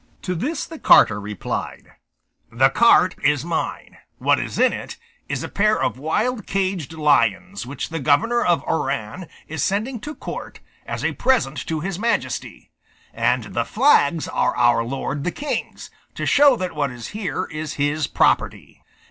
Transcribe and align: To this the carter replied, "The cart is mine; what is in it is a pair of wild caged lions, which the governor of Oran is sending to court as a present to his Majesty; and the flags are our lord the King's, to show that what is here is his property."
To 0.23 0.33
this 0.33 0.65
the 0.65 0.79
carter 0.79 1.21
replied, 1.21 1.91
"The 2.51 2.71
cart 2.71 3.13
is 3.23 3.45
mine; 3.45 3.97
what 4.17 4.39
is 4.39 4.57
in 4.57 4.73
it 4.73 4.97
is 5.29 5.43
a 5.43 5.47
pair 5.47 5.79
of 5.79 5.99
wild 5.99 6.47
caged 6.47 6.93
lions, 6.93 7.67
which 7.67 7.89
the 7.89 7.99
governor 7.99 8.43
of 8.43 8.63
Oran 8.63 9.27
is 9.47 9.63
sending 9.63 9.99
to 9.99 10.15
court 10.15 10.59
as 10.87 11.05
a 11.05 11.11
present 11.13 11.63
to 11.67 11.81
his 11.81 11.99
Majesty; 11.99 12.71
and 13.13 13.53
the 13.53 13.63
flags 13.63 14.27
are 14.27 14.57
our 14.57 14.83
lord 14.83 15.23
the 15.23 15.29
King's, 15.29 15.91
to 16.15 16.25
show 16.25 16.55
that 16.55 16.73
what 16.73 16.89
is 16.89 17.09
here 17.09 17.45
is 17.51 17.73
his 17.75 18.07
property." 18.07 18.81